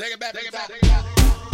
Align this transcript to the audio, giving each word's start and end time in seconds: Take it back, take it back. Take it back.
Take 0.00 0.14
it 0.14 0.18
back, 0.18 0.32
take 0.32 0.46
it 0.46 0.52
back. 0.52 0.66
Take 0.68 0.82
it 0.82 0.88
back. 0.88 1.49